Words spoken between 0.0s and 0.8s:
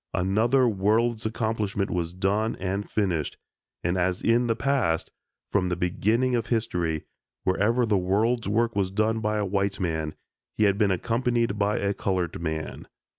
Another